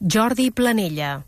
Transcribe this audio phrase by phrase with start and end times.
[0.00, 1.26] Jordi Planella.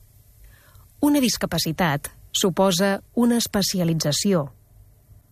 [1.05, 4.46] Una discapacitat suposa una especialització,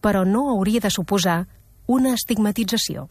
[0.05, 1.47] però no hauria de suposar
[1.89, 3.07] una estigmatització.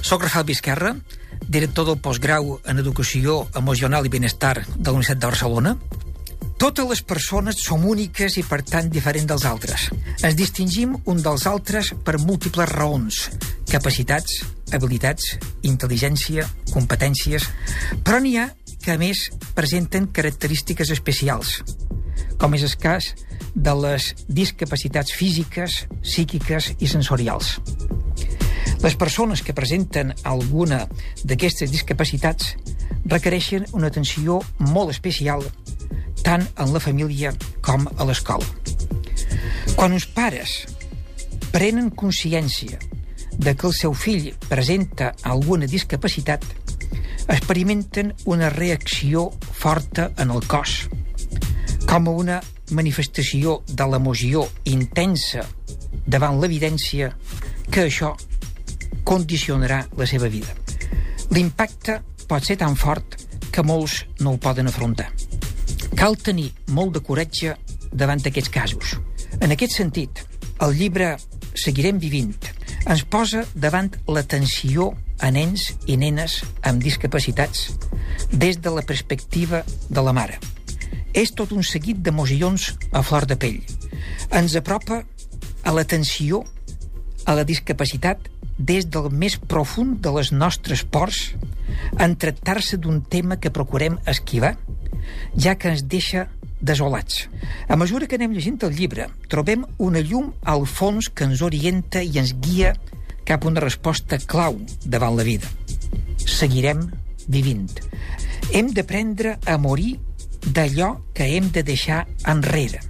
[0.00, 0.94] Soc Rafael Vizquerra,
[1.44, 5.76] director del postgrau en Educació Emocional i Benestar de la Universitat de Barcelona.
[6.56, 9.90] Totes les persones som úniques i, per tant, diferents dels altres.
[10.24, 13.18] Ens distingim un dels altres per múltiples raons.
[13.68, 14.38] Capacitats,
[14.72, 15.34] habilitats,
[15.68, 17.44] intel·ligència, competències...
[18.06, 18.46] Però n'hi ha
[18.80, 19.26] que, a més,
[19.58, 21.58] presenten característiques especials,
[22.40, 23.10] com és el cas
[23.52, 27.58] de les discapacitats físiques, psíquiques i sensorials.
[28.80, 30.86] Les persones que presenten alguna
[31.24, 32.54] d'aquestes discapacitats
[33.04, 34.40] requereixen una atenció
[34.72, 35.44] molt especial
[36.26, 37.30] tant en la família
[37.62, 38.46] com a l'escola.
[39.78, 40.64] Quan uns pares
[41.54, 42.80] prenen consciència
[43.38, 46.42] de que el seu fill presenta alguna discapacitat,
[47.28, 50.88] experimenten una reacció forta en el cos,
[51.86, 52.40] com a una
[52.74, 55.44] manifestació de l'emoció intensa
[56.06, 57.12] davant l'evidència
[57.70, 58.14] que això
[59.06, 60.50] condicionarà la seva vida.
[61.30, 63.20] L'impacte pot ser tan fort
[63.52, 65.12] que molts no el poden afrontar.
[65.96, 67.56] Cal tenir molt de coratge
[67.92, 68.96] davant d'aquests casos.
[69.40, 70.22] En aquest sentit,
[70.60, 71.16] el llibre
[71.56, 72.34] Seguirem vivint
[72.86, 74.90] ens posa davant l'atenció
[75.24, 77.70] a nens i nenes amb discapacitats
[78.30, 80.36] des de la perspectiva de la mare.
[81.16, 83.62] És tot un seguit d'emocions a flor de pell.
[84.36, 85.00] Ens apropa
[85.64, 86.44] a l'atenció
[87.24, 91.32] a la discapacitat des del més profund de les nostres pors
[91.98, 94.54] en tractar-se d'un tema que procurem esquivar,
[95.36, 96.26] ja que ens deixa
[96.60, 97.28] desolats.
[97.68, 102.02] A mesura que anem llegint el llibre, trobem una llum al fons que ens orienta
[102.02, 102.74] i ens guia
[103.26, 105.50] cap a una resposta clau davant la vida.
[106.18, 106.86] Seguirem
[107.28, 107.68] vivint.
[108.54, 109.96] Hem d'aprendre a morir
[110.46, 112.80] d'allò que hem de deixar enrere.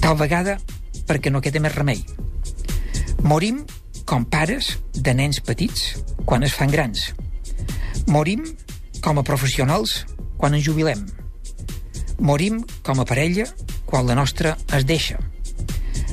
[0.00, 0.56] Tal vegada
[1.06, 2.02] perquè no queda més remei.
[3.22, 3.62] Morim
[4.08, 5.92] com pares de nens petits
[6.26, 7.12] quan es fan grans.
[8.08, 8.42] Morim
[9.02, 10.02] com a professionals
[10.38, 11.04] quan ens jubilem.
[12.22, 13.48] Morim com a parella
[13.84, 15.16] quan la nostra es deixa.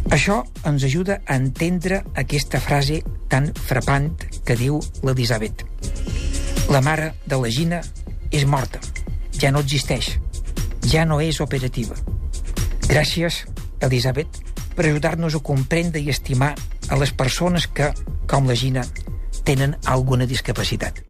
[0.10, 4.10] Això ens ajuda a entendre aquesta frase tan frapant
[4.46, 5.62] que diu l'Elisabet.
[6.74, 7.84] La mare de la Gina
[8.34, 8.82] és morta.
[9.38, 10.16] Ja no existeix.
[10.90, 11.94] Ja no és operativa.
[12.90, 13.44] Gràcies,
[13.86, 14.42] Elisabet,
[14.74, 16.56] per ajudar-nos a comprendre i estimar
[16.90, 17.92] a les persones que,
[18.26, 18.88] com la Gina,
[19.46, 21.04] tenen alguna discapacitat.